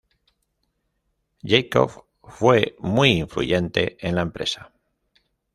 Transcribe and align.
Jakob 1.43 2.05
fue 2.23 2.75
muy 2.79 3.11
influyente 3.11 3.97
en 4.03 4.15
la 4.15 4.23
empresa. 4.23 4.73